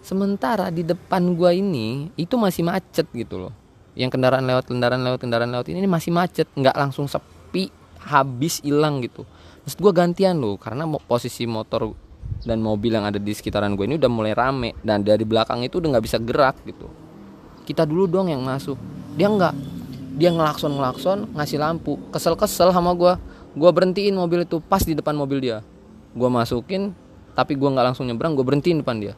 Sementara 0.01 0.73
di 0.73 0.81
depan 0.81 1.33
gue 1.33 1.61
ini 1.61 2.09
itu 2.17 2.37
masih 2.37 2.65
macet 2.65 3.05
gitu 3.13 3.37
loh 3.37 3.66
yang 3.97 4.13
kendaraan 4.13 4.45
lewat 4.45 4.69
kendaraan 4.69 5.01
lewat 5.01 5.19
kendaraan 5.25 5.49
lewat 5.49 5.73
ini 5.73 5.89
masih 5.89 6.13
macet 6.13 6.45
nggak 6.53 6.77
langsung 6.77 7.09
sepi 7.09 7.73
habis 7.97 8.61
hilang 8.61 9.01
gitu. 9.01 9.25
Terus 9.65 9.75
gue 9.75 9.91
gantian 9.91 10.37
loh 10.37 10.55
karena 10.61 10.85
posisi 11.09 11.49
motor 11.49 11.91
dan 12.45 12.61
mobil 12.61 12.93
yang 12.93 13.09
ada 13.09 13.17
di 13.17 13.33
sekitaran 13.33 13.73
gue 13.73 13.89
ini 13.89 13.97
udah 13.97 14.11
mulai 14.11 14.37
rame 14.37 14.77
dan 14.85 15.01
dari 15.01 15.25
belakang 15.25 15.65
itu 15.65 15.81
udah 15.81 15.97
nggak 15.97 16.05
bisa 16.05 16.17
gerak 16.21 16.55
gitu. 16.63 16.87
Kita 17.65 17.83
dulu 17.83 18.05
dong 18.07 18.29
yang 18.29 18.45
masuk. 18.45 18.77
Dia 19.17 19.27
nggak 19.27 19.53
dia 20.21 20.29
ngelakson 20.29 20.71
ngelakson 20.77 21.17
ngasih 21.33 21.57
lampu. 21.57 21.97
Kesel 22.13 22.37
kesel 22.37 22.69
sama 22.69 22.93
gue 22.93 23.17
gue 23.57 23.69
berhentiin 23.73 24.13
mobil 24.13 24.45
itu 24.45 24.61
pas 24.61 24.85
di 24.85 24.93
depan 24.93 25.17
mobil 25.17 25.41
dia. 25.41 25.65
Gue 26.13 26.29
masukin 26.29 26.93
tapi 27.33 27.57
gue 27.57 27.65
nggak 27.65 27.91
langsung 27.91 28.05
nyebrang 28.05 28.37
gue 28.37 28.45
berhentiin 28.45 28.85
depan 28.85 29.01
dia. 29.01 29.13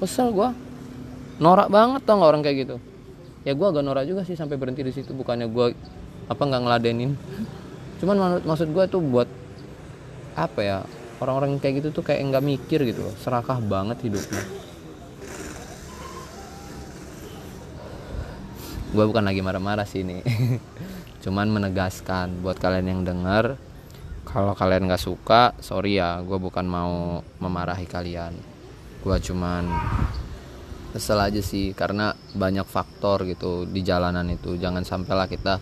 Kesel 0.00 0.32
gue 0.32 0.63
norak 1.38 1.68
banget 1.70 2.02
tau 2.06 2.20
nggak 2.20 2.30
orang 2.30 2.42
kayak 2.42 2.56
gitu? 2.66 2.76
Ya 3.44 3.52
gue 3.52 3.66
agak 3.66 3.84
norak 3.84 4.04
juga 4.08 4.22
sih 4.24 4.38
sampai 4.38 4.56
berhenti 4.56 4.80
di 4.80 4.92
situ 4.94 5.12
bukannya 5.12 5.50
gue 5.50 5.66
apa 6.30 6.42
nggak 6.42 6.62
ngeladenin. 6.64 7.12
Cuman 8.00 8.40
maksud 8.42 8.70
gue 8.70 8.84
tuh 8.88 9.02
buat 9.02 9.28
apa 10.34 10.60
ya 10.60 10.78
orang-orang 11.22 11.62
kayak 11.62 11.84
gitu 11.84 11.88
tuh 11.94 12.02
kayak 12.02 12.26
nggak 12.26 12.42
mikir 12.42 12.82
gitu 12.82 13.06
loh 13.06 13.14
serakah 13.18 13.58
banget 13.62 14.02
hidupnya. 14.04 14.42
Gue 18.94 19.04
bukan 19.10 19.26
lagi 19.26 19.42
marah-marah 19.42 19.86
sih 19.86 20.06
ini. 20.06 20.22
Cuman 21.24 21.50
menegaskan 21.50 22.44
buat 22.44 22.60
kalian 22.60 22.86
yang 22.94 23.02
denger 23.02 23.56
kalau 24.28 24.50
kalian 24.52 24.90
nggak 24.90 24.98
suka 24.98 25.54
sorry 25.62 25.96
ya 26.02 26.18
gue 26.20 26.38
bukan 26.38 26.66
mau 26.66 27.22
memarahi 27.38 27.86
kalian. 27.86 28.34
Gue 29.04 29.20
cuman 29.20 29.68
kesel 30.94 31.18
aja 31.18 31.42
sih 31.42 31.74
karena 31.74 32.14
banyak 32.38 32.62
faktor 32.62 33.26
gitu 33.26 33.66
di 33.66 33.82
jalanan 33.82 34.30
itu. 34.30 34.54
Jangan 34.54 34.86
sampailah 34.86 35.26
kita 35.26 35.58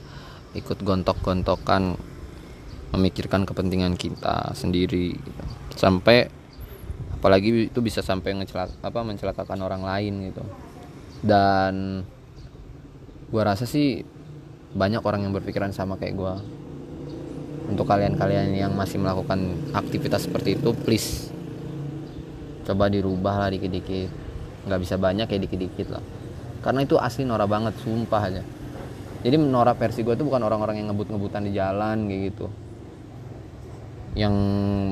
ikut 0.53 0.85
gontok-gontokan 0.85 1.97
memikirkan 2.93 3.49
kepentingan 3.49 3.97
kita 3.97 4.53
sendiri 4.53 5.17
gitu. 5.17 5.43
sampai 5.73 6.29
apalagi 7.17 7.73
itu 7.73 7.81
bisa 7.81 8.05
sampai 8.05 8.37
ngecelak 8.37 8.77
apa 8.85 9.01
mencelakakan 9.01 9.65
orang 9.65 9.81
lain 9.81 10.29
gitu. 10.29 10.45
Dan 11.25 12.05
gue 13.33 13.41
rasa 13.43 13.65
sih 13.65 14.05
banyak 14.77 15.01
orang 15.01 15.25
yang 15.25 15.33
berpikiran 15.33 15.73
sama 15.73 15.97
kayak 15.97 16.13
gue 16.13 16.35
untuk 17.73 17.89
kalian-kalian 17.89 18.53
yang 18.53 18.73
masih 18.77 19.01
melakukan 19.01 19.57
aktivitas 19.73 20.29
seperti 20.29 20.61
itu 20.61 20.77
please 20.77 21.33
coba 22.69 22.93
dirubah 22.93 23.41
lah 23.41 23.49
dikit-dikit 23.49 24.22
nggak 24.63 24.81
bisa 24.81 24.95
banyak 24.99 25.27
ya 25.27 25.39
dikit-dikit 25.43 25.89
lah. 25.91 26.05
Karena 26.63 26.87
itu 26.87 26.95
asli 26.95 27.27
norak 27.27 27.51
banget 27.51 27.75
sumpah 27.83 28.23
aja. 28.23 28.43
Jadi 29.23 29.35
norak 29.39 29.79
versi 29.79 30.03
gue 30.03 30.15
tuh 30.15 30.27
bukan 30.27 30.43
orang-orang 30.43 30.83
yang 30.83 30.91
ngebut-ngebutan 30.91 31.47
di 31.47 31.55
jalan 31.55 32.07
kayak 32.07 32.21
gitu. 32.35 32.47
Yang 34.19 34.35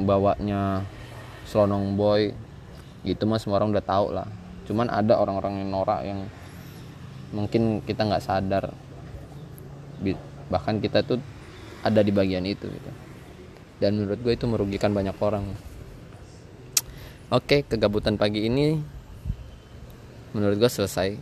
bawanya 0.07 0.87
selonong 1.47 1.99
boy 1.99 2.31
gitu 3.07 3.27
mah 3.27 3.39
semua 3.39 3.59
orang 3.63 3.75
udah 3.75 3.85
tahu 3.87 4.07
lah. 4.15 4.27
Cuman 4.67 4.87
ada 4.87 5.19
orang-orang 5.19 5.63
yang 5.63 5.71
norak 5.75 6.01
yang 6.07 6.27
mungkin 7.35 7.83
kita 7.83 8.07
nggak 8.07 8.23
sadar. 8.23 8.71
Bahkan 10.51 10.83
kita 10.83 11.07
tuh 11.07 11.23
ada 11.87 12.03
di 12.03 12.11
bagian 12.11 12.47
itu 12.47 12.67
gitu. 12.67 12.91
Dan 13.79 13.99
menurut 13.99 14.19
gue 14.23 14.35
itu 14.35 14.47
merugikan 14.47 14.91
banyak 14.91 15.15
orang. 15.23 15.47
Oke 17.31 17.63
kegabutan 17.63 18.19
pagi 18.19 18.47
ini 18.51 18.99
menurut 20.33 20.57
gue 20.59 20.71
selesai 20.71 21.17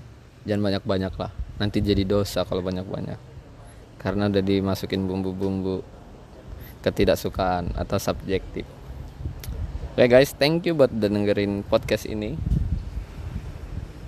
jangan 0.44 0.62
banyak-banyak 0.73 1.14
lah 1.16 1.33
nanti 1.59 1.83
jadi 1.83 2.05
dosa 2.07 2.44
kalau 2.47 2.62
banyak-banyak 2.62 3.18
karena 3.99 4.31
udah 4.31 4.42
dimasukin 4.42 5.05
bumbu-bumbu 5.05 5.83
ketidaksukaan 6.85 7.75
atau 7.75 7.99
subjektif 7.99 8.64
Oke 9.99 10.07
okay 10.07 10.14
guys, 10.14 10.31
thank 10.31 10.62
you 10.62 10.79
buat 10.79 10.94
udah 10.94 11.11
dengerin 11.11 11.66
podcast 11.66 12.07
ini. 12.07 12.38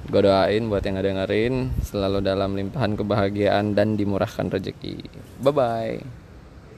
Gue 0.06 0.22
doain 0.22 0.70
buat 0.70 0.86
yang 0.86 1.02
dengerin 1.02 1.82
selalu 1.82 2.22
dalam 2.22 2.54
limpahan 2.54 2.94
kebahagiaan 2.94 3.74
dan 3.74 3.98
dimurahkan 3.98 4.54
rezeki. 4.54 5.02
Bye 5.42 5.50
bye. 5.50 6.19